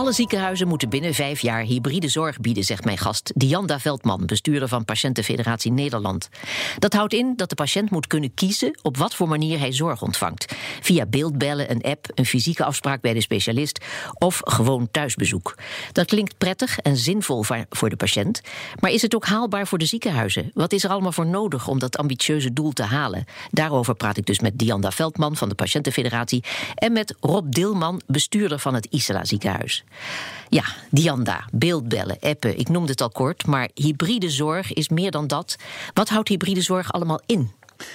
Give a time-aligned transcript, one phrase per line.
[0.00, 4.68] Alle ziekenhuizen moeten binnen vijf jaar hybride zorg bieden, zegt mijn gast Dianda Veldman, bestuurder
[4.68, 6.28] van Patiëntenfederatie Nederland.
[6.78, 10.02] Dat houdt in dat de patiënt moet kunnen kiezen op wat voor manier hij zorg
[10.02, 10.54] ontvangt.
[10.80, 13.84] Via beeldbellen, een app, een fysieke afspraak bij de specialist
[14.18, 15.54] of gewoon thuisbezoek.
[15.92, 18.40] Dat klinkt prettig en zinvol voor de patiënt.
[18.78, 20.50] Maar is het ook haalbaar voor de ziekenhuizen?
[20.54, 23.24] Wat is er allemaal voor nodig om dat ambitieuze doel te halen?
[23.50, 26.44] Daarover praat ik dus met Dianda Veldman van de Patiëntenfederatie
[26.74, 29.84] en met Rob Dilman, bestuurder van het Isela ziekenhuis.
[30.48, 35.26] Ja, Dianda, beeldbellen, appen, ik noemde het al kort, maar hybride zorg is meer dan
[35.26, 35.56] dat.
[35.94, 37.52] Wat houdt hybride zorg allemaal in?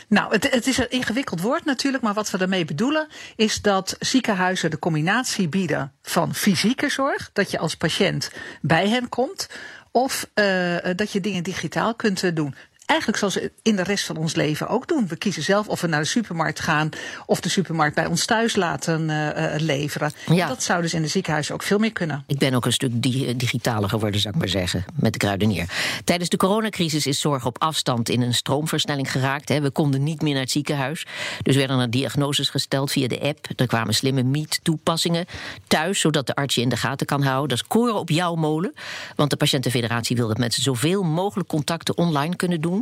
[0.08, 3.96] Nou, het, het, is een ingewikkeld woord natuurlijk, maar wat we daarmee bedoelen is dat
[4.00, 9.50] ziekenhuizen de combinatie bieden van fysieke zorg, dat je als patiënt bij hen komt,
[9.92, 12.56] of uh, dat je dingen digitaal kunt doen
[12.86, 15.08] eigenlijk zoals we in de rest van ons leven ook doen.
[15.08, 16.90] We kiezen zelf of we naar de supermarkt gaan
[17.26, 20.12] of de supermarkt bij ons thuis laten uh, leveren.
[20.26, 20.48] Ja.
[20.48, 22.24] Dat zou dus in de ziekenhuizen ook veel meer kunnen.
[22.28, 25.70] Ik ben ook een stuk digitaler geworden, zou ik maar zeggen, met de kruidenier.
[26.04, 29.50] Tijdens de coronacrisis is zorg op afstand in een stroomversnelling geraakt.
[29.50, 29.62] Hè.
[29.62, 31.06] We konden niet meer naar het ziekenhuis.
[31.42, 33.48] Dus werden er diagnoses gesteld via de app.
[33.56, 35.26] Er kwamen slimme meet-toepassingen
[35.68, 37.50] thuis, zodat de arts je in de gaten kan houden.
[37.50, 38.74] Dat is koren op jouw molen.
[39.16, 42.75] Want de Patiëntenfederatie wil dat mensen zoveel mogelijk contacten online kunnen doen.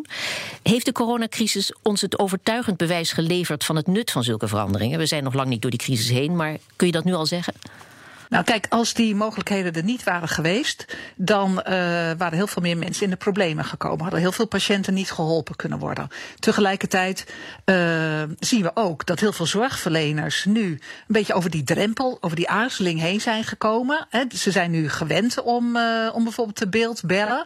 [0.63, 4.99] Heeft de coronacrisis ons het overtuigend bewijs geleverd van het nut van zulke veranderingen?
[4.99, 7.25] We zijn nog lang niet door die crisis heen, maar kun je dat nu al
[7.25, 7.53] zeggen?
[8.33, 11.63] Nou, kijk, als die mogelijkheden er niet waren geweest, dan uh,
[12.17, 14.01] waren heel veel meer mensen in de problemen gekomen.
[14.01, 16.07] Hadden heel veel patiënten niet geholpen kunnen worden.
[16.39, 17.25] Tegelijkertijd
[17.65, 17.75] uh,
[18.39, 22.49] zien we ook dat heel veel zorgverleners nu een beetje over die drempel, over die
[22.49, 24.07] aarzeling heen zijn gekomen.
[24.35, 27.45] Ze zijn nu gewend om, uh, om bijvoorbeeld te beeld bellen.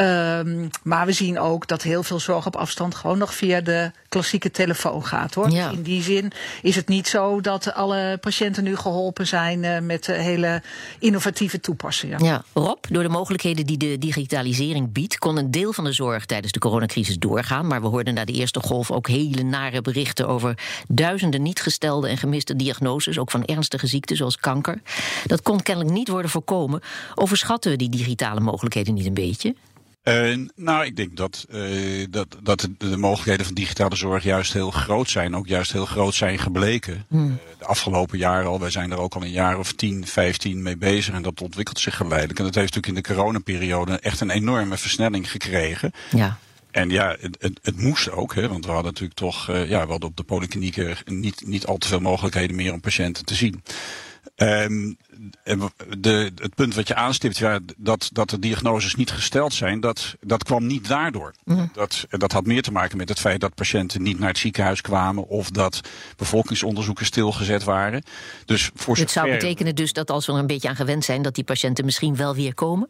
[0.00, 3.90] Um, maar we zien ook dat heel veel zorg op afstand gewoon nog via de
[4.08, 5.50] klassieke telefoon gaat hoor.
[5.50, 5.70] Ja.
[5.70, 10.06] In die zin is het niet zo dat alle patiënten nu geholpen zijn uh, met
[10.06, 10.62] hele
[10.98, 12.24] innovatieve toepassingen.
[12.24, 16.26] Ja, Rob, door de mogelijkheden die de digitalisering biedt, kon een deel van de zorg
[16.26, 17.66] tijdens de coronacrisis doorgaan.
[17.66, 22.08] Maar we hoorden na de eerste golf ook hele nare berichten over duizenden niet gestelde
[22.08, 24.80] en gemiste diagnoses, ook van ernstige ziekten zoals kanker.
[25.26, 26.80] Dat kon kennelijk niet worden voorkomen.
[27.14, 29.54] Overschatten we die digitale mogelijkheden niet een beetje?
[30.04, 34.52] Uh, nou, ik denk dat, uh, dat, dat de, de, mogelijkheden van digitale zorg juist
[34.52, 35.36] heel groot zijn.
[35.36, 37.04] Ook juist heel groot zijn gebleken.
[37.08, 37.28] Hmm.
[37.28, 38.60] Uh, de afgelopen jaren al.
[38.60, 41.14] Wij zijn er ook al een jaar of 10, 15 mee bezig.
[41.14, 42.38] En dat ontwikkelt zich geleidelijk.
[42.38, 45.92] En dat heeft natuurlijk in de coronaperiode echt een enorme versnelling gekregen.
[46.10, 46.38] Ja.
[46.70, 49.90] En ja, het, het, het, moest ook, hè, want we hadden natuurlijk toch, ja, we
[49.90, 53.62] hadden op de polyklinieken niet, niet al te veel mogelijkheden meer om patiënten te zien.
[54.36, 54.96] Um,
[55.98, 60.16] de, het punt wat je aanstipt, ja, dat, dat de diagnoses niet gesteld zijn, dat,
[60.20, 61.34] dat kwam niet daardoor.
[61.44, 61.70] Mm.
[61.72, 64.80] Dat, dat had meer te maken met het feit dat patiënten niet naar het ziekenhuis
[64.80, 65.80] kwamen of dat
[66.16, 68.02] bevolkingsonderzoeken stilgezet waren.
[68.44, 71.22] Dus voor Het zou betekenen dus dat als we er een beetje aan gewend zijn,
[71.22, 72.88] dat die patiënten misschien wel weer komen?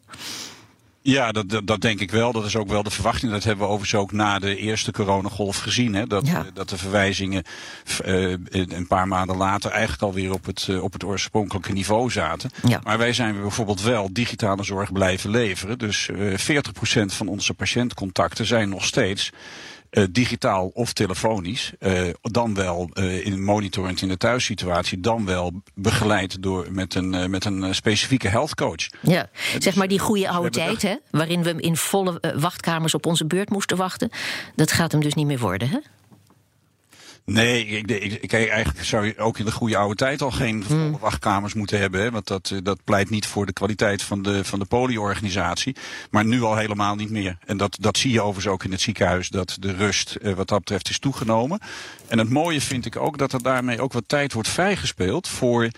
[1.02, 2.32] Ja, dat, dat, dat, denk ik wel.
[2.32, 3.32] Dat is ook wel de verwachting.
[3.32, 5.94] Dat hebben we overigens ook na de eerste coronagolf gezien.
[5.94, 6.06] Hè?
[6.06, 6.46] Dat, ja.
[6.54, 7.42] dat de verwijzingen
[8.06, 12.50] uh, een paar maanden later eigenlijk alweer op het, uh, op het oorspronkelijke niveau zaten.
[12.66, 12.80] Ja.
[12.84, 15.78] Maar wij zijn bijvoorbeeld wel digitale zorg blijven leveren.
[15.78, 19.30] Dus uh, 40% van onze patiëntcontacten zijn nog steeds
[19.90, 21.72] uh, digitaal of telefonisch.
[21.80, 25.00] Uh, dan wel uh, in monitorend in de thuissituatie.
[25.00, 28.88] Dan wel begeleid door, met, een, met een specifieke health coach.
[29.00, 33.26] Ja, zeg maar die goede oude tijd, hè, waarin we in volle wachtkamers op onze
[33.26, 34.10] beurt moesten wachten.
[34.54, 35.78] Dat gaat hem dus niet meer worden, hè?
[37.24, 40.64] Nee, ik, ik, ik, eigenlijk zou je ook in de goede oude tijd al geen
[40.66, 40.98] hmm.
[40.98, 42.00] wachtkamers moeten hebben.
[42.00, 45.76] Hè, want dat, dat pleit niet voor de kwaliteit van de, van de polieorganisatie.
[46.10, 47.38] Maar nu al helemaal niet meer.
[47.46, 49.28] En dat, dat zie je overigens ook in het ziekenhuis.
[49.28, 51.60] Dat de rust eh, wat dat betreft is toegenomen.
[52.08, 55.70] En het mooie vind ik ook dat er daarmee ook wat tijd wordt vrijgespeeld voor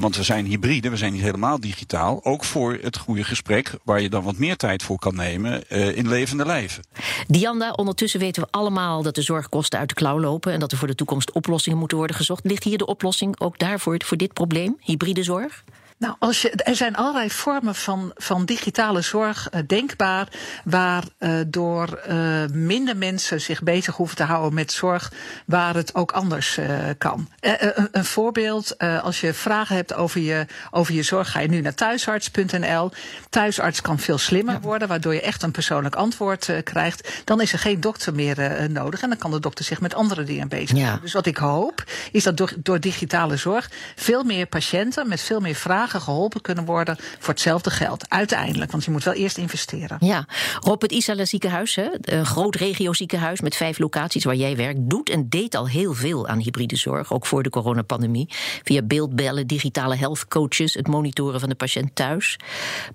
[0.00, 2.24] want we zijn hybride, we zijn niet helemaal digitaal.
[2.24, 5.96] Ook voor het goede gesprek, waar je dan wat meer tijd voor kan nemen uh,
[5.96, 6.84] in levende lijven.
[7.26, 10.78] Dianda, ondertussen weten we allemaal dat de zorgkosten uit de klauw lopen en dat er
[10.78, 12.44] voor de toekomst oplossingen moeten worden gezocht.
[12.44, 15.64] Ligt hier de oplossing ook daarvoor voor dit probleem, hybride zorg?
[15.98, 20.28] Nou, als je, er zijn allerlei vormen van, van digitale zorg uh, denkbaar,
[20.64, 25.12] waardoor uh, uh, minder mensen zich bezig hoeven te houden met zorg
[25.46, 26.58] waar het ook anders
[26.98, 27.28] kan.
[27.40, 31.60] Een, een, voorbeeld, als je vragen hebt over je, over je zorg, ga je nu
[31.60, 32.90] naar thuisarts.nl.
[33.30, 37.22] Thuisarts kan veel slimmer worden, waardoor je echt een persoonlijk antwoord krijgt.
[37.24, 40.24] Dan is er geen dokter meer nodig en dan kan de dokter zich met andere
[40.24, 40.94] dingen bezighouden.
[40.94, 41.02] Ja.
[41.02, 45.40] Dus wat ik hoop, is dat door, door digitale zorg veel meer patiënten met veel
[45.40, 48.08] meer vragen geholpen kunnen worden voor hetzelfde geld.
[48.08, 49.96] Uiteindelijk, want je moet wel eerst investeren.
[50.00, 50.26] Ja,
[50.60, 54.78] Rob, het Isala ziekenhuis, hè, een groot regio ziekenhuis met vijf locaties waar jij werkt,
[54.90, 58.28] doet en deed al heel veel aan hybride zorg, ook voor de coronapandemie.
[58.62, 62.36] Via beeldbellen, digitale health coaches, het monitoren van de patiënt thuis.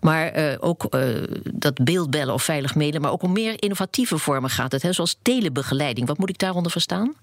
[0.01, 4.49] Maar uh, ook uh, dat beeldbellen of veilig mailen, maar ook om meer innovatieve vormen
[4.49, 6.07] gaat het, hè, zoals telebegeleiding.
[6.07, 7.15] Wat moet ik daaronder verstaan?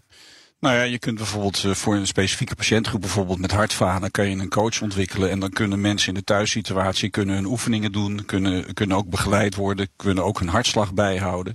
[0.61, 4.37] Nou ja, je kunt bijvoorbeeld uh, voor een specifieke patiëntgroep, bijvoorbeeld met hartfalen, kan je
[4.37, 5.31] een coach ontwikkelen.
[5.31, 9.55] En dan kunnen mensen in de thuissituatie kunnen hun oefeningen doen, kunnen, kunnen ook begeleid
[9.55, 11.55] worden, kunnen ook hun hartslag bijhouden.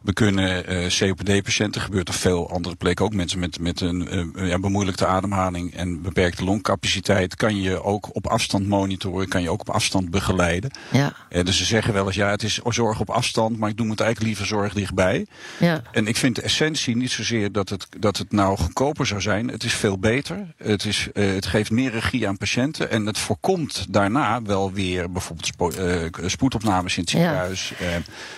[0.00, 4.48] We kunnen uh, COPD-patiënten, gebeurt op veel andere plekken ook, mensen met, met een uh,
[4.48, 9.60] ja, bemoeilijkte ademhaling en beperkte longcapaciteit, kan je ook op afstand monitoren, kan je ook
[9.60, 10.70] op afstand begeleiden.
[10.90, 11.12] Ja.
[11.30, 13.90] Uh, dus ze zeggen wel eens, ja, het is zorg op afstand, maar ik doe
[13.90, 15.26] het eigenlijk liever zorg dichtbij.
[15.58, 15.82] Ja.
[15.92, 19.48] En ik vind de essentie niet zozeer dat het, dat het nou goedkoper zou zijn.
[19.48, 20.54] Het is veel beter.
[20.56, 25.46] Het, is, het geeft meer regie aan patiënten en het voorkomt daarna wel weer bijvoorbeeld
[25.46, 25.70] spo
[26.26, 27.72] spoedopnames in het ziekenhuis.
[27.78, 27.86] Ja.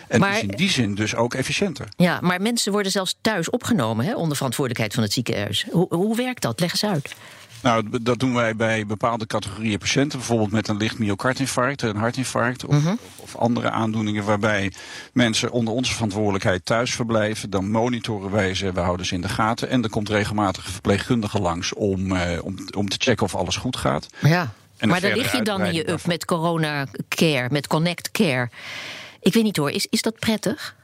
[0.09, 1.89] en maar, is in die zin dus ook even efficiënter.
[1.97, 5.67] Ja, maar mensen worden zelfs thuis opgenomen hè, onder verantwoordelijkheid van het ziekenhuis.
[5.71, 6.61] Hoe, hoe werkt dat?
[6.61, 7.15] Leg eens uit.
[7.63, 10.19] Nou, dat doen wij bij bepaalde categorieën patiënten.
[10.19, 12.93] Bijvoorbeeld met een licht myocardinfarct, een hartinfarct of, uh-huh.
[13.17, 14.73] of, andere aandoeningen waarbij
[15.13, 17.51] mensen onder onze verantwoordelijkheid thuis verblijven.
[17.51, 19.69] Dan monitoren wij ze, we houden ze in de gaten.
[19.69, 23.57] En er komt regelmatig een verpleegkundige langs om, eh, om, om te checken of alles
[23.57, 24.07] goed gaat.
[24.21, 28.51] Ja, maar daar lig je dan in je up met corona care, met connect care.
[29.21, 30.75] Ik weet niet hoor, is, is dat prettig?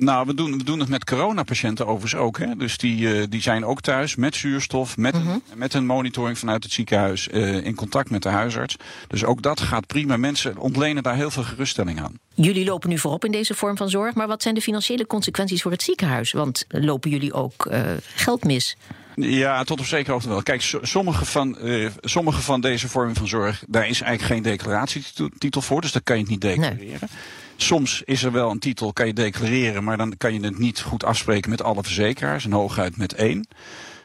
[0.00, 2.38] Nou, we doen, we doen het met coronapatiënten overigens ook.
[2.38, 2.56] Hè.
[2.56, 6.62] Dus die, uh, die zijn ook thuis met zuurstof, met, een, met een monitoring vanuit
[6.62, 8.76] het ziekenhuis, uh, in contact met de huisarts.
[9.08, 10.16] Dus ook dat gaat prima.
[10.16, 12.18] Mensen ontlenen daar heel veel geruststelling aan.
[12.34, 15.62] Jullie lopen nu voorop in deze vorm van zorg, maar wat zijn de financiële consequenties
[15.62, 16.32] voor het ziekenhuis?
[16.32, 17.80] Want lopen jullie ook uh,
[18.14, 18.76] geld mis?
[19.14, 20.42] Ja, tot op zekere hoogte wel.
[20.42, 25.62] Kijk, sommige van, uh, sommige van deze vormen van zorg, daar is eigenlijk geen declaratietitel
[25.62, 26.86] voor, dus dat kan je het niet declareren.
[26.86, 27.10] Nee.
[27.62, 30.80] Soms is er wel een titel, kan je declareren, maar dan kan je het niet
[30.80, 32.44] goed afspreken met alle verzekeraars.
[32.44, 33.46] En hooguit met één.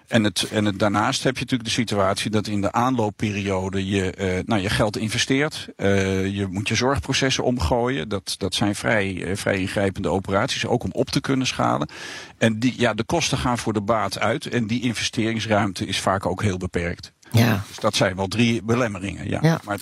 [0.07, 4.13] En, het, en het, daarnaast heb je natuurlijk de situatie dat in de aanloopperiode je,
[4.18, 5.68] uh, nou, je geld investeert.
[5.78, 8.10] Uh, je moet je zorgprocessen omgooien.
[8.10, 11.90] Dat, dat zijn vrij, uh, vrij ingrijpende operaties, ook om op te kunnen schalen.
[12.38, 14.46] En die, ja, de kosten gaan voor de baat uit.
[14.46, 17.12] En die investeringsruimte is vaak ook heel beperkt.
[17.31, 17.63] Ja.
[17.68, 19.30] Dus dat zijn wel drie belemmeringen.
[19.30, 19.40] Ja.
[19.42, 19.60] ja.
[19.63, 19.80] Maar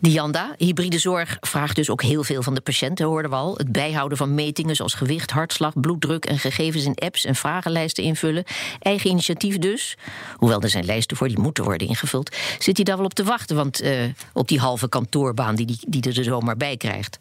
[0.00, 3.54] Dianda, hybride zorg vraagt dus ook heel veel van de patiënten, hoorden we al.
[3.56, 8.44] Het bijhouden van metingen zoals gewicht, hartslag, bloeddruk en gegevens in apps en vragenlijsten invullen.
[8.78, 9.96] Eigen initiatief dus.
[10.36, 12.36] Hoewel er zijn lijsten voor die moeten worden ingevuld.
[12.58, 13.56] Zit hij daar wel op te wachten?
[13.56, 17.18] Want uh, op die halve kantoorbaan die, die, die er zomaar bij krijgt.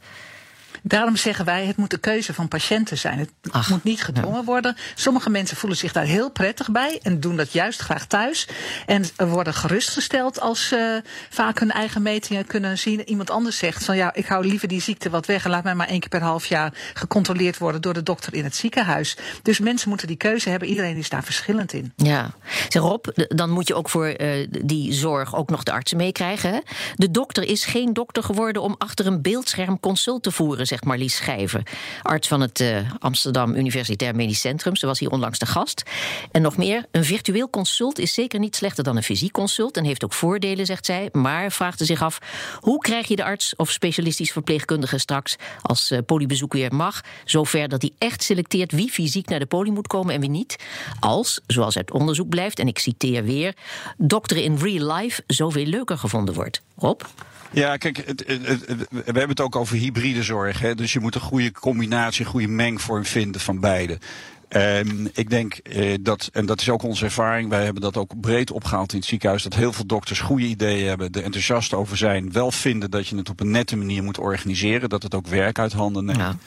[0.85, 3.19] Daarom zeggen wij, het moet de keuze van patiënten zijn.
[3.19, 4.43] Het Ach, moet niet gedwongen ja.
[4.43, 4.75] worden.
[4.95, 8.47] Sommige mensen voelen zich daar heel prettig bij en doen dat juist graag thuis.
[8.85, 13.09] En worden gerustgesteld als ze vaak hun eigen metingen kunnen zien.
[13.09, 15.75] Iemand anders zegt van ja, ik hou liever die ziekte wat weg en laat mij
[15.75, 19.17] maar één keer per half jaar gecontroleerd worden door de dokter in het ziekenhuis.
[19.41, 20.67] Dus mensen moeten die keuze hebben.
[20.67, 21.93] Iedereen is daar verschillend in.
[21.95, 22.31] Ja.
[22.69, 26.63] Zeg Rob, dan moet je ook voor uh, die zorg ook nog de artsen meekrijgen.
[26.95, 31.15] De dokter is geen dokter geworden om achter een beeldscherm consult te voeren zegt Marlies
[31.15, 31.63] Schijven,
[32.01, 34.75] arts van het uh, Amsterdam Universitair Medisch Centrum.
[34.75, 35.83] Ze was hier onlangs de gast.
[36.31, 39.83] En nog meer, een virtueel consult is zeker niet slechter dan een fysiek consult en
[39.83, 41.09] heeft ook voordelen, zegt zij.
[41.11, 42.19] Maar vraagt ze zich af,
[42.59, 47.67] hoe krijg je de arts of specialistisch verpleegkundige straks als uh, polybezoek weer mag, zover
[47.67, 50.55] dat hij echt selecteert wie fysiek naar de poli moet komen en wie niet?
[50.99, 53.53] Als, zoals uit onderzoek blijft, en ik citeer weer,
[53.97, 56.61] dokteren in real life zoveel leuker gevonden wordt.
[56.77, 57.01] Rob?
[57.53, 57.97] Ja, kijk,
[58.89, 60.62] we hebben het ook over hybride zorg.
[60.71, 63.97] Dus je moet een goede combinatie, een goede mengvorm vinden van beide.
[64.49, 68.19] Um, ik denk uh, dat, en dat is ook onze ervaring, wij hebben dat ook
[68.19, 71.97] breed opgehaald in het ziekenhuis, dat heel veel dokters goede ideeën hebben, er enthousiast over
[71.97, 75.27] zijn, wel vinden dat je het op een nette manier moet organiseren, dat het ook
[75.27, 76.17] werk uit handen neemt.
[76.17, 76.37] Ja.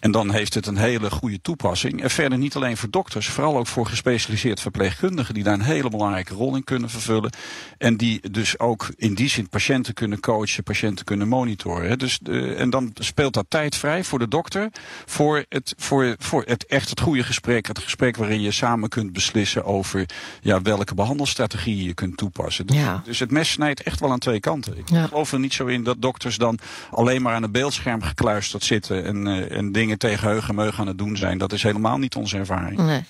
[0.00, 2.02] En dan heeft het een hele goede toepassing.
[2.02, 5.88] En verder niet alleen voor dokters, vooral ook voor gespecialiseerd verpleegkundigen die daar een hele
[5.90, 7.30] belangrijke rol in kunnen vervullen.
[7.78, 11.98] En die dus ook in die zin patiënten kunnen coachen, patiënten kunnen monitoren.
[11.98, 14.70] Dus, uh, en dan speelt dat tijd vrij voor de dokter
[15.06, 17.66] voor het, voor, voor het echt het goede gesprek.
[17.66, 20.06] Het gesprek waarin je samen kunt beslissen over
[20.40, 22.66] ja, welke behandelstrategie je kunt toepassen.
[22.66, 23.02] Dus, Ja.
[23.04, 24.78] dus het mes snijdt echt wel aan twee kanten.
[24.78, 25.06] Ik Ja.
[25.06, 26.58] geloof er niet zo in dat dokters dan
[26.90, 30.80] alleen maar aan een beeldscherm gekluisterd zitten en, eh, en dingen tegen heug en meug
[30.80, 31.38] aan het doen zijn.
[31.38, 32.78] Dat is helemaal niet onze ervaring.
[32.78, 33.04] Nee.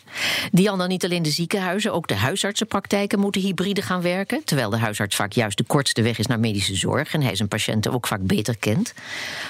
[0.52, 4.44] Diana, niet alleen de ziekenhuizen, ook de huisartsenpraktijken moeten hybride gaan werken.
[4.44, 7.49] Terwijl de huisarts vaak juist de kortste weg is naar medische zorg en hij zijn
[7.49, 8.94] patiënten ook vaak beter kent.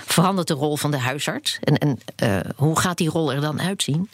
[0.05, 1.59] Verandert de rol van de huisarts?
[1.61, 4.09] En, en eh, hoe gaat die rol er dan uitzien?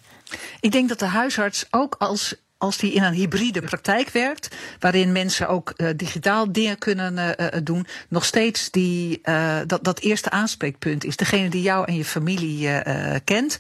[0.61, 2.35] Ik denk dat de huisarts ook als.
[2.59, 7.47] Als die in een hybride praktijk werkt, waarin mensen ook uh, digitaal dingen kunnen uh,
[7.63, 11.17] doen, nog steeds die, uh, dat, dat eerste aanspreekpunt is.
[11.17, 12.83] Degene die jou en je familie
[13.25, 13.59] kent,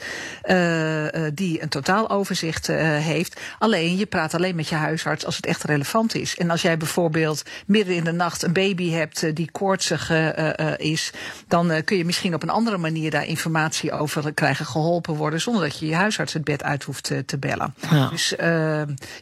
[1.34, 3.40] die een totaaloverzicht heeft.
[3.58, 6.36] Alleen, je praat alleen met je huisarts als het echt relevant is.
[6.36, 10.10] En als jij bijvoorbeeld midden in de nacht een baby hebt die koortsig
[10.76, 11.12] is,
[11.48, 15.62] dan kun je misschien op een andere manier daar informatie over krijgen, geholpen worden, zonder
[15.62, 17.74] dat je je huisarts het bed uit hoeft te bellen.
[17.90, 18.08] Ja.
[18.08, 18.34] Dus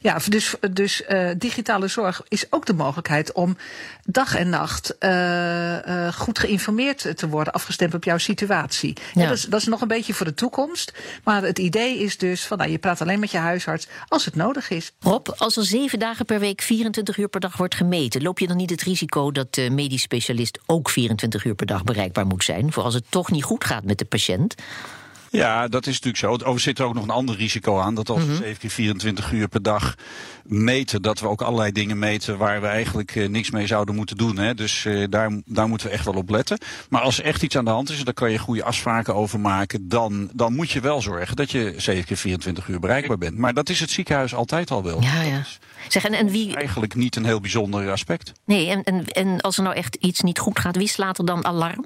[0.01, 3.57] ja, dus, dus uh, digitale zorg is ook de mogelijkheid om
[4.05, 8.97] dag en nacht uh, uh, goed geïnformeerd te worden, afgestemd op jouw situatie.
[9.15, 9.23] Ja.
[9.23, 10.93] Ja, dat, is, dat, is, nog een beetje voor de toekomst.
[11.25, 14.35] Maar het idee is dus van nou, je praat alleen met je huisarts als het
[14.35, 14.93] nodig is.
[15.01, 18.47] Rob, als er zeven dagen per week 24 uur per dag wordt gemeten, loop je
[18.47, 22.45] dan niet het risico dat de medisch specialist ook 24 uur per dag bereikbaar moet
[22.45, 24.55] zijn, voor als het toch niet goed gaat met de patiënt?
[25.33, 26.51] Ja, dat is natuurlijk zo.
[26.51, 27.95] Er zit er ook nog een ander risico aan.
[27.95, 29.95] Dat als we 7 keer 24 uur per dag
[30.45, 34.17] meten, dat we ook allerlei dingen meten waar we eigenlijk uh, niks mee zouden moeten
[34.17, 34.39] doen.
[34.39, 34.55] Hè.
[34.55, 36.59] Dus uh, daar, daar moeten we echt wel op letten.
[36.89, 39.41] Maar als er echt iets aan de hand is, daar kan je goede afspraken over
[39.41, 39.89] maken.
[39.89, 43.39] Dan, dan moet je wel zorgen dat je 7 keer 24 uur bereikbaar bent.
[43.39, 45.03] Maar dat is het ziekenhuis altijd al wel.
[45.03, 45.45] Ja, ja.
[45.89, 46.57] Zeg, en, en wie...
[46.57, 48.33] Eigenlijk niet een heel bijzonder aspect.
[48.45, 51.25] Nee, en, en, en als er nou echt iets niet goed gaat, wie slaat er
[51.25, 51.85] dan alarm?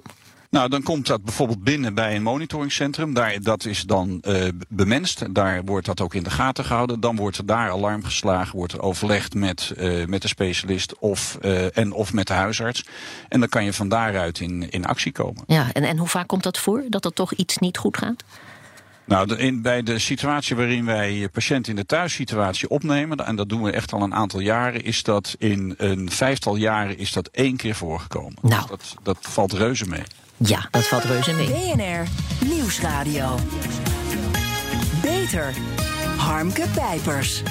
[0.50, 3.14] Nou, dan komt dat bijvoorbeeld binnen bij een monitoringcentrum.
[3.14, 5.34] Daar, dat is dan uh, bemenst.
[5.34, 7.00] Daar wordt dat ook in de gaten gehouden.
[7.00, 11.38] Dan wordt er daar alarm geslagen, wordt er overlegd met, uh, met de specialist of,
[11.42, 12.84] uh, en of met de huisarts.
[13.28, 15.44] En dan kan je van daaruit in, in actie komen.
[15.46, 18.24] Ja, en, en hoe vaak komt dat voor, dat er toch iets niet goed gaat?
[19.04, 23.48] Nou, de, in, bij de situatie waarin wij patiënten in de thuissituatie opnemen, en dat
[23.48, 27.28] doen we echt al een aantal jaren, is dat in een vijftal jaren is dat
[27.28, 28.38] één keer voorgekomen.
[28.42, 28.60] Nou.
[28.60, 30.02] Dus dat, dat valt reuze mee.
[30.36, 31.46] Ja, dat valt reuze mee.
[31.46, 32.06] BNR
[32.48, 33.38] Nieuwsradio.
[35.02, 35.54] Beter.
[36.16, 37.42] Harmke Pijpers.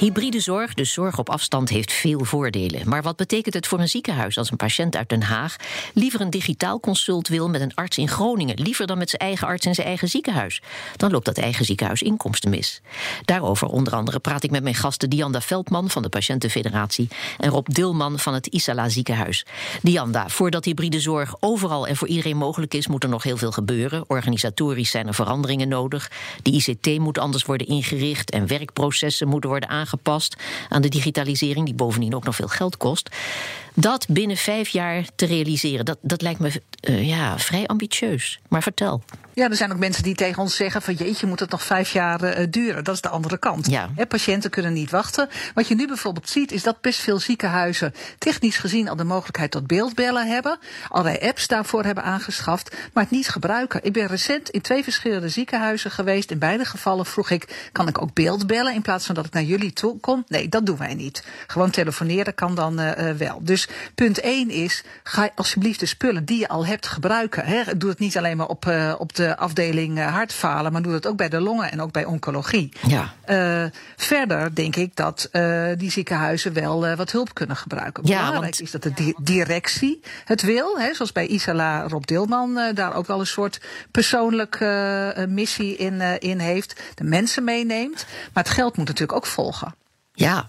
[0.00, 2.88] Hybride zorg, dus zorg op afstand, heeft veel voordelen.
[2.88, 5.56] Maar wat betekent het voor een ziekenhuis als een patiënt uit Den Haag
[5.94, 9.46] liever een digitaal consult wil met een arts in Groningen, liever dan met zijn eigen
[9.46, 10.62] arts in zijn eigen ziekenhuis?
[10.96, 12.80] Dan loopt dat eigen ziekenhuis inkomsten mis.
[13.24, 17.66] Daarover onder andere praat ik met mijn gasten Dianda Veldman van de Patiëntenfederatie en Rob
[17.68, 19.46] Dilman van het Isala Ziekenhuis.
[19.82, 23.52] Dianda, voordat hybride zorg overal en voor iedereen mogelijk is, moet er nog heel veel
[23.52, 24.04] gebeuren.
[24.06, 26.10] Organisatorisch zijn er veranderingen nodig.
[26.42, 30.36] De ICT moet anders worden ingericht en werkprocessen moeten worden aangepast aangepast
[30.68, 33.08] aan de digitalisering, die bovendien ook nog veel geld kost.
[33.74, 38.40] Dat binnen vijf jaar te realiseren, dat, dat lijkt me uh, ja, vrij ambitieus.
[38.48, 39.02] Maar vertel.
[39.34, 41.92] Ja, er zijn ook mensen die tegen ons zeggen van jeetje, moet het nog vijf
[41.92, 42.84] jaar uh, duren.
[42.84, 43.70] Dat is de andere kant.
[43.70, 43.90] Ja.
[43.96, 45.28] He, patiënten kunnen niet wachten.
[45.54, 49.50] Wat je nu bijvoorbeeld ziet, is dat best veel ziekenhuizen technisch gezien al de mogelijkheid
[49.50, 50.58] tot beeldbellen hebben.
[50.88, 53.80] Allerlei apps daarvoor hebben aangeschaft, maar het niet gebruiken.
[53.82, 56.30] Ik ben recent in twee verschillende ziekenhuizen geweest.
[56.30, 59.42] In beide gevallen vroeg ik, kan ik ook beeldbellen in plaats van dat ik naar
[59.42, 60.24] jullie toe kom?
[60.28, 61.24] Nee, dat doen wij niet.
[61.46, 63.40] Gewoon telefoneren kan dan uh, wel.
[63.42, 63.59] Dus
[63.94, 67.44] punt 1 is, ga alsjeblieft de spullen die je al hebt gebruiken.
[67.44, 67.76] Hè.
[67.76, 71.06] Doe het niet alleen maar op, uh, op de afdeling uh, hartfalen, maar doe het
[71.06, 72.72] ook bij de longen en ook bij oncologie.
[72.86, 73.14] Ja.
[73.28, 75.28] Uh, verder denk ik dat
[75.76, 78.06] die ziekenhuizen wel wat hulp kunnen gebruiken.
[78.06, 78.60] Ja, Belangrijk want...
[78.60, 80.78] is dat de di directie het wil.
[80.78, 86.38] Hè, zoals bij Isala Rob Dilman daar ook wel een soort persoonlijke missie in, in
[86.38, 86.80] heeft.
[86.94, 88.06] De mensen meeneemt.
[88.32, 89.74] Maar het geld moet natuurlijk ook volgen.
[90.20, 90.46] Ja,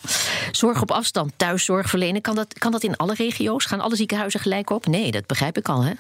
[0.52, 3.66] zorg op afstand, thuiszorg verlenen, kan dat, kan dat in alle regio's?
[3.66, 4.86] Gaan alle ziekenhuizen gelijk op?
[4.86, 5.92] Nee, dat begrijp ik al, hè?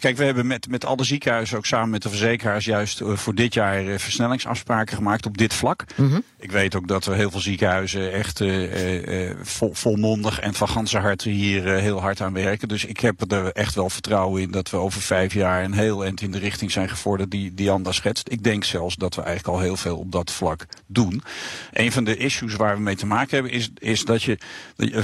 [0.00, 3.34] Kijk, we hebben met, met alle ziekenhuizen, ook samen met de verzekeraars, juist uh, voor
[3.34, 5.84] dit jaar uh, versnellingsafspraken gemaakt op dit vlak.
[5.96, 6.22] Mm -hmm.
[6.38, 10.98] Ik weet ook dat er heel veel ziekenhuizen echt uh, vol, volmondig en van ganse
[10.98, 12.68] harte hier heel hard aan werken.
[12.68, 16.04] Dus ik heb er echt wel vertrouwen in dat we over vijf jaar een heel
[16.04, 18.32] eind in de richting zijn gevorderd die Dianda schetst.
[18.32, 21.22] Ik denk zelfs dat we eigenlijk al heel veel op dat vlak doen.
[21.72, 24.38] Een van de issues waar we mee te maken hebben is, is dat je,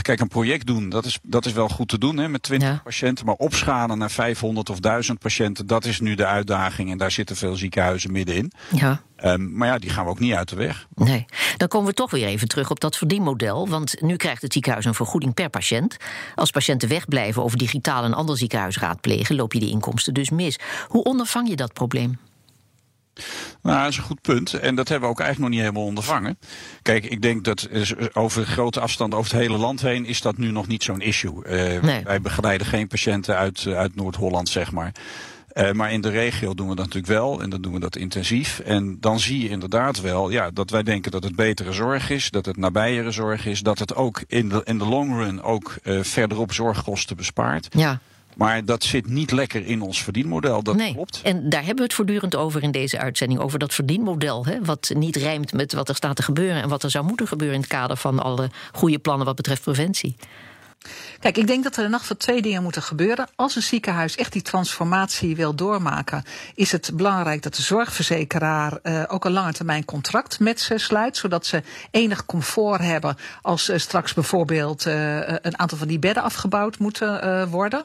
[0.03, 2.69] kijk, een project doen, dat is, dat is wel goed te doen hè, met 20
[2.69, 2.81] ja.
[2.85, 5.66] patiënten, maar opschalen naar 500 of 20.000 patiënten.
[5.66, 8.52] Dat is nu de uitdaging en daar zitten veel ziekenhuizen middenin.
[8.73, 9.00] Ja.
[9.25, 10.87] Um, maar ja, die gaan we ook niet uit de weg.
[10.95, 11.25] Nee,
[11.57, 13.69] dan komen we toch weer even terug op dat verdienmodel.
[13.69, 15.97] Want nu krijgt het ziekenhuis een vergoeding per patiënt.
[16.35, 20.59] Als patiënten wegblijven of digitaal een ander ziekenhuis raadplegen, loop je die inkomsten dus mis.
[20.87, 22.19] Hoe ondervang je dat probleem?
[23.62, 24.54] Nou, dat is een goed punt.
[24.54, 26.38] En dat hebben we ook eigenlijk nog niet helemaal ondervangen.
[26.82, 27.68] Kijk, ik denk dat
[28.12, 31.44] over grote afstand over het hele land heen is dat nu nog niet zo'n issue.
[31.44, 32.02] Uh, nee.
[32.04, 34.92] Wij begeleiden geen patiënten uit, uit Noord-Holland, zeg maar.
[35.56, 37.96] Uh, maar in de regio doen we dat natuurlijk wel en dan doen we dat
[37.96, 38.58] intensief.
[38.58, 42.30] En dan zie je inderdaad wel ja, dat wij denken dat het betere zorg is,
[42.30, 45.75] dat het nabijere zorg is, dat het ook in de, in de long run ook
[45.82, 47.68] uh, verderop zorgkosten bespaart.
[47.70, 48.00] Ja.
[48.37, 50.93] Maar dat zit niet lekker in ons verdienmodel, dat nee.
[50.93, 51.21] klopt.
[51.23, 53.40] En daar hebben we het voortdurend over in deze uitzending.
[53.40, 56.62] Over dat verdienmodel, hè, wat niet rijmt met wat er staat te gebeuren...
[56.62, 59.62] en wat er zou moeten gebeuren in het kader van alle goede plannen wat betreft
[59.62, 60.16] preventie.
[61.21, 63.28] Kijk, ik denk dat er in nacht van twee dingen moeten gebeuren.
[63.35, 66.25] Als een ziekenhuis echt die transformatie wil doormaken,
[66.55, 71.47] is het belangrijk dat de zorgverzekeraar uh, ook een lange contract met ze sluit, zodat
[71.47, 76.78] ze enig comfort hebben als uh, straks bijvoorbeeld uh, een aantal van die bedden afgebouwd
[76.78, 77.85] moeten worden.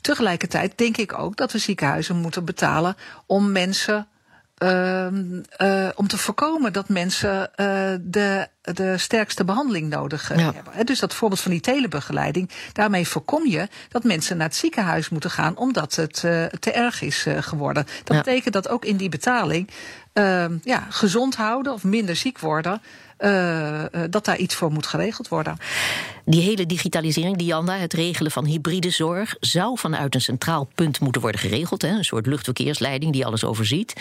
[0.00, 2.96] tegelijkertijd denk ik ook dat we ziekenhuizen moeten betalen
[3.26, 4.06] om mensen
[4.62, 5.06] uh,
[5.58, 10.52] uh, om te voorkomen dat mensen uh, de, de sterkste behandeling nodig ja.
[10.52, 10.86] hebben.
[10.86, 15.30] Dus dat voorbeeld van die telebegeleiding, daarmee voorkom je dat mensen naar het ziekenhuis moeten
[15.30, 16.14] gaan omdat het
[16.60, 17.86] te erg is geworden.
[18.04, 18.22] Dat ja.
[18.22, 19.68] betekent dat ook in die betaling
[20.12, 22.82] ehm, ja, gezond houden of minder ziek worden.
[23.24, 25.56] Uh, dat daar iets voor moet geregeld worden.
[26.24, 31.22] Die hele digitalisering, Diana, het regelen van hybride zorg, zou vanuit een centraal punt moeten
[31.22, 31.82] worden geregeld.
[31.82, 31.88] Hè?
[31.88, 34.00] Een soort luchtverkeersleiding die alles overziet.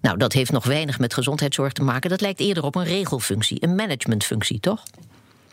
[0.00, 2.10] Nou, dat heeft nog weinig met gezondheidszorg te maken.
[2.10, 4.82] Dat lijkt eerder op een regelfunctie, een managementfunctie, toch?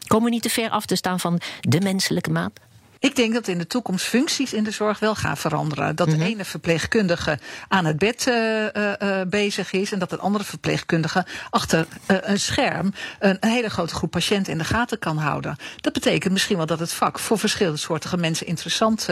[0.08, 2.60] Komen we niet te ver af te staan van de menselijke maat?
[3.06, 5.96] Ik denk dat in de toekomst functies in de zorg wel gaan veranderen.
[5.96, 6.26] Dat de Mhm.
[6.26, 11.86] ene verpleegkundige aan het bed uh, uh, bezig is en dat een andere verpleegkundige achter
[12.08, 15.56] uh, een scherm een, een, hele grote groep patiënten in de gaten kan houden.
[15.82, 19.08] Dat betekent misschien wel dat het vak voor verschillende soorten mensen interessant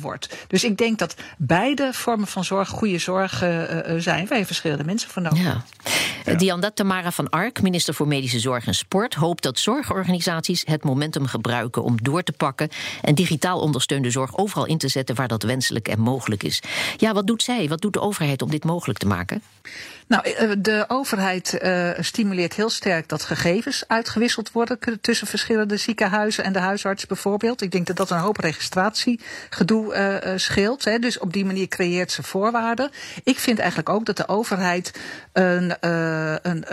[0.00, 0.28] wordt.
[0.46, 3.38] Dus ik denk dat beide vormen van zorg goede zorg
[3.98, 5.58] zijn waar je verschillende mensen voor nodig hebt.
[6.24, 6.34] Ja.
[6.34, 11.26] Dianda Tamara van Ark, minister voor Medische Zorg en Sport, hoopt dat zorgorganisaties het momentum
[11.26, 12.68] gebruiken om door te pakken
[13.02, 16.62] en digitaal ondersteunde zorg overal in te zetten waar dat wenselijk en mogelijk is.
[16.96, 17.68] Ja, wat doet zij?
[17.68, 19.42] Wat doet de overheid om dit mogelijk te maken?
[20.10, 26.52] Nou, de overheid uh, stimuleert heel sterk dat gegevens uitgewisseld worden tussen verschillende ziekenhuizen en
[26.52, 27.62] de huisarts bijvoorbeeld.
[27.62, 30.82] Ik denk dat dat een hoop registratiegedoe uh, scheelt.
[30.82, 32.90] Dus op die manier creëert ze voorwaarden.
[33.24, 35.00] Ik vind eigenlijk ook dat de overheid
[35.32, 35.74] een,
[36.42, 36.64] een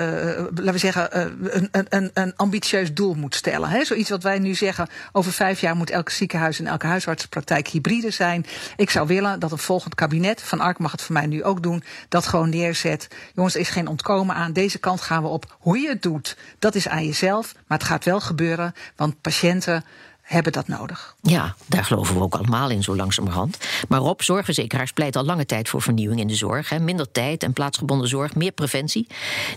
[0.53, 1.17] laten we zeggen,
[1.57, 3.85] een, een, een ambitieus doel moet stellen.
[3.85, 8.11] Zoiets wat wij nu zeggen, over vijf jaar moet elke ziekenhuis en elke huisartsenpraktijk hybride
[8.11, 8.45] zijn.
[8.75, 11.63] Ik zou willen dat een volgend kabinet, Van Ark mag het voor mij nu ook
[11.63, 13.07] doen, dat gewoon neerzet.
[13.35, 14.53] Jongens, er is geen ontkomen aan.
[14.53, 15.55] Deze kant gaan we op.
[15.59, 17.53] Hoe je het doet, dat is aan jezelf.
[17.67, 19.85] Maar het gaat wel gebeuren, want patiënten
[20.21, 21.15] hebben dat nodig.
[21.21, 23.57] Ja, daar geloven we ook allemaal in, zo langzamerhand.
[23.87, 26.69] Maar Rob, zorgverzekeraars pleit al lange tijd voor vernieuwing in de zorg.
[26.69, 26.79] Hè.
[26.79, 29.07] Minder tijd en plaatsgebonden zorg, meer preventie.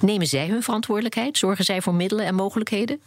[0.00, 1.38] Nemen zij hun verantwoordelijkheid?
[1.38, 3.00] Zorgen zij voor middelen en mogelijkheden?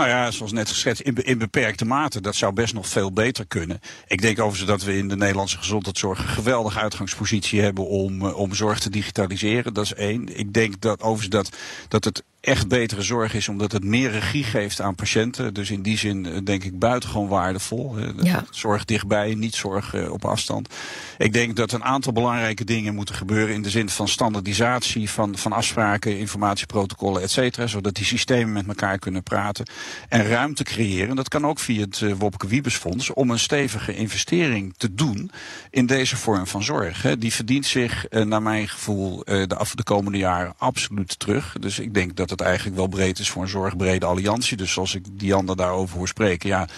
[0.00, 2.20] Nou ja, zoals net geschetst, in, in, beperkte mate.
[2.20, 3.80] Dat zou best nog veel beter kunnen.
[4.06, 8.54] Ik denk overigens dat we in de Nederlandse gezondheidszorg een geweldige uitgangspositie hebben om, om
[8.54, 9.74] zorg te digitaliseren.
[9.74, 10.38] Dat is één.
[10.38, 11.56] Ik denk dat overigens dat,
[11.88, 15.54] dat het echt betere zorg is, omdat het meer regie geeft aan patiënten.
[15.54, 17.98] Dus in die zin denk ik buitengewoon waardevol.
[18.22, 18.44] Ja.
[18.50, 20.74] Zorg dichtbij, niet zorg op afstand.
[21.18, 25.36] Ik denk dat een aantal belangrijke dingen moeten gebeuren in de zin van standaardisatie van,
[25.36, 27.66] van afspraken, informatieprotocollen, et cetera.
[27.66, 29.66] Zodat die systemen met elkaar kunnen praten.
[30.08, 34.74] En ruimte creëren, dat kan ook via het uh, Wopke Wiebesfonds, om een stevige investering
[34.76, 35.30] te doen
[35.70, 37.14] in deze vorm van zorg.
[37.18, 41.56] Die verdient zich, naar mijn gevoel, de, af de komende jaren absoluut terug.
[41.60, 44.56] Dus ik denk dat het eigenlijk wel breed is voor een zorgbrede alliantie.
[44.56, 46.68] Dus zoals ik Dianda daarover hoor spreken, ja,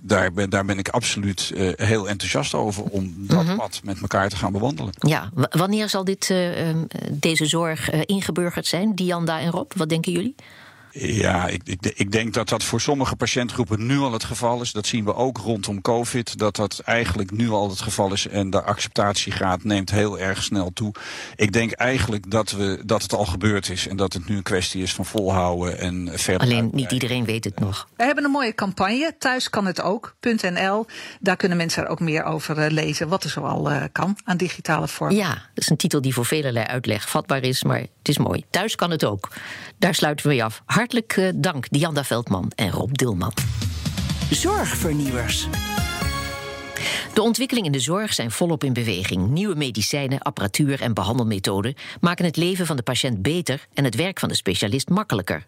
[0.00, 3.40] daar ben, daar ben ik absoluut uh, heel enthousiast over om dat Mhm.
[3.42, 3.56] mm -hmm.
[3.56, 4.92] pad met elkaar te gaan bewandelen.
[4.98, 6.68] Ja, wanneer zal dit, uh,
[7.10, 9.72] deze zorg uh, ingeburgerd zijn, Dianda en Rob?
[9.76, 10.34] Wat denken jullie?
[10.92, 14.72] Ja, ik, ik, ik, denk dat dat voor sommige patiëntgroepen nu al het geval is.
[14.72, 18.28] Dat zien we ook rondom COVID, dat dat eigenlijk nu al het geval is.
[18.28, 20.94] En de acceptatiegraad neemt heel erg snel toe.
[21.36, 24.42] Ik denk eigenlijk dat, we, dat het al gebeurd is en dat het nu een
[24.42, 26.42] kwestie is van volhouden en verder.
[26.42, 27.88] Alleen niet iedereen weet het nog.
[27.96, 30.86] We hebben een mooie campagne, thuis kan het ook.nl.
[31.20, 34.36] Daar kunnen mensen er ook meer over uh, lezen, wat er zoal uh, kan aan
[34.36, 35.10] digitale vorm.
[35.10, 38.44] Ja, dat is een titel die voor velerlei uitleg vatbaar is, maar het is mooi.
[38.50, 39.28] Thuis kan het ook.
[39.78, 40.62] Daar sluiten we je af.
[40.80, 43.32] Hartelijk dank, Dianda Veldman en Rob Dilman.
[44.30, 45.46] Zorgvernieuwers.
[47.14, 49.28] De ontwikkelingen in de zorg zijn volop in beweging.
[49.28, 54.18] Nieuwe medicijnen, apparatuur en behandelmethoden maken het leven van de patiënt beter en het werk
[54.18, 55.46] van de specialist makkelijker.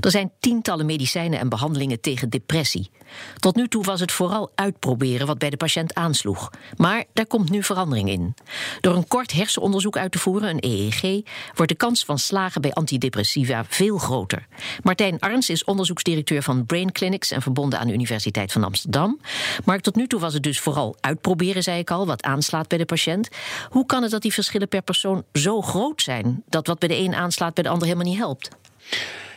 [0.00, 2.90] Er zijn tientallen medicijnen en behandelingen tegen depressie.
[3.38, 6.50] Tot nu toe was het vooral uitproberen wat bij de patiënt aansloeg.
[6.76, 8.34] Maar daar komt nu verandering in.
[8.80, 11.22] Door een kort hersenonderzoek uit te voeren, een EEG,
[11.54, 14.46] wordt de kans van slagen bij antidepressiva veel groter.
[14.82, 19.20] Martijn Arns is onderzoeksdirecteur van Brain Clinics en verbonden aan de Universiteit van Amsterdam.
[19.64, 22.78] Maar tot nu toe was het dus vooral uitproberen, zei ik al, wat aanslaat bij
[22.78, 23.28] de patiënt.
[23.68, 26.98] Hoe kan het dat die verschillen per persoon zo groot zijn dat wat bij de
[26.98, 28.48] een aanslaat bij de ander helemaal niet helpt?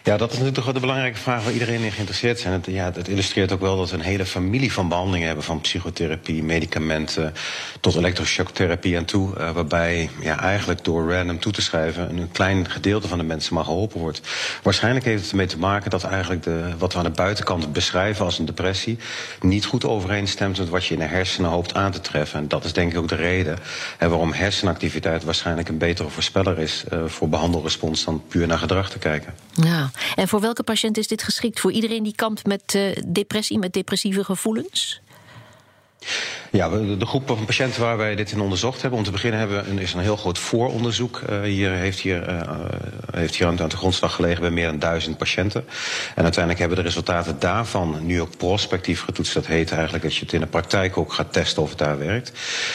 [0.08, 2.44] Ja, dat is natuurlijk toch de belangrijke vraag waar iedereen in geïnteresseerd is.
[2.44, 5.46] Het, ja, het illustreert ook wel dat we een hele familie van behandelingen hebben.
[5.46, 7.34] Van psychotherapie, medicamenten
[7.80, 9.38] tot elektroshocktherapie aan toe.
[9.38, 13.54] Uh, waarbij ja, eigenlijk door random toe te schrijven een klein gedeelte van de mensen
[13.54, 14.22] maar geholpen wordt.
[14.64, 18.26] Waarschijnlijk heeft het ermee te maken dat eigenlijk de, wat we aan de buitenkant beschrijven
[18.26, 18.98] als een depressie.
[19.42, 22.40] niet goed overeenstemt met wat je in de hersenen hoopt aan te treffen.
[22.40, 23.58] En dat is denk ik ook de reden
[23.98, 28.90] hè, waarom hersenactiviteit waarschijnlijk een betere voorspeller is uh, voor behandelrespons dan puur naar gedrag
[28.90, 29.34] te kijken.
[29.52, 29.92] Ja.
[30.16, 31.60] En voor welke patiënt is dit geschikt?
[31.60, 35.02] Voor iedereen die kampt met uh, depressie, met depressieve gevoelens?
[36.52, 39.00] Ja, de groep van patiënten waar wij dit in onderzocht hebben.
[39.00, 41.22] Om te beginnen hebben we een, is een heel groot vooronderzoek.
[41.30, 42.42] Uh, hier heeft hier, uh,
[43.12, 45.66] heeft hier aan de grondslag gelegen bij meer dan duizend patiënten.
[46.16, 49.34] En uiteindelijk hebben de resultaten daarvan nu ook prospectief getoetst.
[49.34, 51.98] Dat heet eigenlijk dat je het in de praktijk ook gaat testen of het daar
[51.98, 52.32] werkt.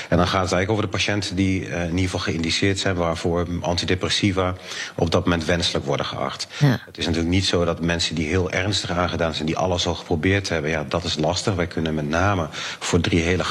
[0.08, 2.94] En dan gaat het eigenlijk over de patiënten die uh, in ieder geval geïndiceerd zijn...
[2.94, 4.54] waarvoor antidepressiva
[4.94, 6.46] op dat moment wenselijk worden geacht.
[6.58, 6.80] Ja.
[6.86, 9.46] Het is natuurlijk niet zo dat mensen die heel ernstig aangedaan zijn...
[9.46, 11.54] die alles al geprobeerd hebben, ja, dat is lastig.
[11.54, 12.46] Wij kunnen met name
[12.78, 13.44] voor drie hele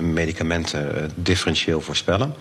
[0.00, 2.34] medicamenten uh, differentieel voorspellen.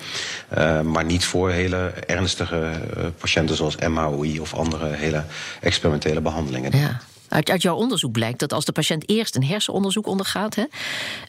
[0.58, 5.24] Uh, maar niet voor hele ernstige uh, patiënten zoals MHOI of andere hele
[5.62, 6.78] experimentele behandelingen.
[6.78, 7.02] Ja.
[7.28, 10.64] Uit, uit, jouw onderzoek blijkt dat als de patiënt eerst een hersenonderzoek ondergaat, hè,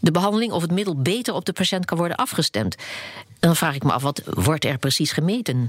[0.00, 2.76] de behandeling of het middel beter op de patiënt kan worden afgestemd.
[3.40, 5.68] Dan vraag ik me af, wat wordt er precies gemeten?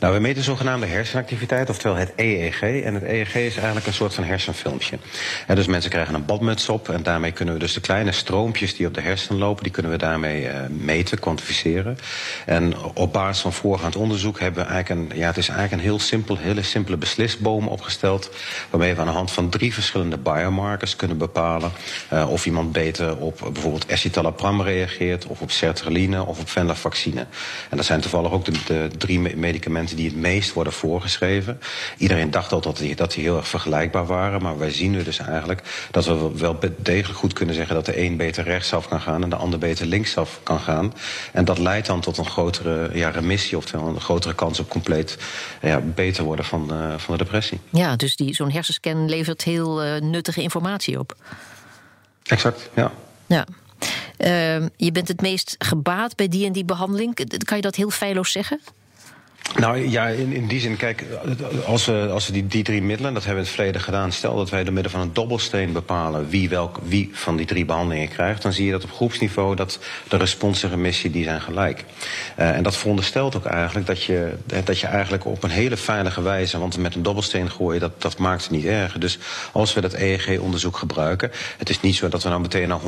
[0.00, 2.60] Nou, we meten zogenaamde hersenactiviteit, oftewel het EEG.
[2.60, 4.98] En het EEG is eigenlijk een soort van hersenfilmpje.
[5.46, 8.76] En dus mensen krijgen een badmuts op en daarmee kunnen we dus de kleine stroompjes
[8.76, 11.98] die op de hersenen lopen, die kunnen we daarmee uh, meten, kwantificeren.
[12.46, 15.88] En op basis van voorgaand onderzoek hebben we eigenlijk een, ja, het is eigenlijk een
[15.88, 18.30] heel simpel, hele simpele beslisboom opgesteld,
[18.70, 21.72] waarmee we aan de hand van drie verschillende biomarkers kunnen bepalen
[22.12, 27.26] uh, of iemand beter op bijvoorbeeld escitalopram reageert, of op sertraline of op venlafaxine.
[27.70, 31.60] En dat zijn toevallig ook de, de drie medicamenten die het meest worden voorgeschreven.
[31.96, 34.42] Iedereen dacht al dat die, dat die heel erg vergelijkbaar waren.
[34.42, 37.74] Maar wij zien nu dus eigenlijk dat we wel degelijk goed kunnen zeggen...
[37.74, 40.94] dat de een beter rechtsaf kan gaan en de ander beter linksaf kan gaan.
[41.32, 43.56] En dat leidt dan tot een grotere ja, remissie...
[43.56, 45.18] oftewel een grotere kans op compleet
[45.62, 47.60] ja, beter worden van, uh, van de depressie.
[47.70, 51.16] Ja, dus zo'n hersenscan levert heel uh, nuttige informatie op.
[52.22, 52.92] Exact, ja.
[53.26, 53.46] Ja.
[54.18, 57.38] Uh, je bent het meest gebaat bij die en die behandeling.
[57.44, 58.60] Kan je dat heel feilloos zeggen?
[59.58, 61.04] Nou ja, in, in die zin, kijk,
[61.66, 64.12] als we, als we die, die drie middelen, dat hebben we in het verleden gedaan,
[64.12, 67.64] stel dat wij door middel van een dobbelsteen bepalen wie, welk, wie van die drie
[67.64, 71.40] behandelingen krijgt, dan zie je dat op groepsniveau dat de respons en remissie die zijn
[71.40, 71.84] gelijk.
[72.38, 74.32] Uh, en dat veronderstelt ook eigenlijk dat je,
[74.64, 78.18] dat je eigenlijk op een hele veilige wijze, want met een dobbelsteen gooien, dat, dat
[78.18, 79.00] maakt het niet erger.
[79.00, 79.18] Dus
[79.52, 82.82] als we dat EEG-onderzoek gebruiken, het is niet zo dat we nou meteen naar 100%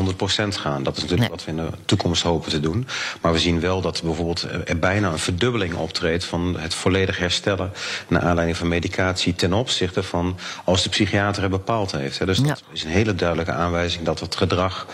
[0.49, 0.83] gaan.
[0.83, 1.29] Dat is natuurlijk nee.
[1.31, 2.87] wat we in de toekomst hopen te doen.
[3.21, 7.73] Maar we zien wel dat bijvoorbeeld er bijna een verdubbeling optreedt van het volledig herstellen
[8.09, 12.27] naar aanleiding van medicatie ten opzichte van als de psychiater het bepaald heeft.
[12.27, 14.87] Dus dat is een hele duidelijke aanwijzing dat het gedrag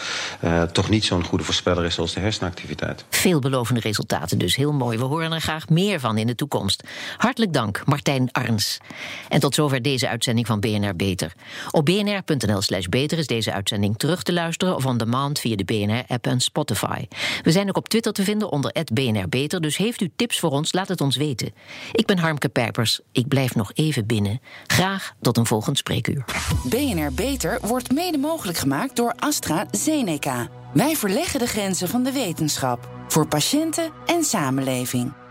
[0.45, 3.05] uh, toch niet zo'n goede voorspeller is als de hersenactiviteit.
[3.09, 4.99] Veelbelovende resultaten dus, heel mooi.
[4.99, 6.83] We horen er graag meer van in de toekomst.
[7.17, 8.79] Hartelijk dank, Martijn Arns.
[9.29, 11.33] En tot zover deze uitzending van BNR Beter.
[11.71, 15.65] Op bnr.nl slash beter is deze uitzending terug te luisteren of on demand via de
[15.65, 17.07] BNR-app en Spotify.
[17.43, 20.51] We zijn ook op Twitter te vinden onder BNR Beter, dus heeft u tips voor
[20.51, 21.17] ons, laat het ons
[21.93, 23.01] Ik ben Harmke Pijpers.
[23.13, 24.41] Ik blijf nog even binnen.
[24.67, 26.25] Graag tot een volgend spreekuur.
[26.65, 30.49] BNR Beter wordt mede mogelijk gemaakt door AstraZeneca.
[30.73, 32.89] Wij verleggen de grenzen van de wetenschap.
[33.09, 35.24] Voor patiënten en samenleving.